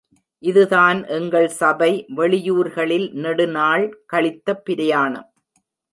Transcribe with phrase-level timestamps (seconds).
[0.43, 1.89] இதுதான் எங்கள் சபை
[2.15, 5.29] வெளியூர்களில் நெடுநாள் கழித்த பிரயாணம்.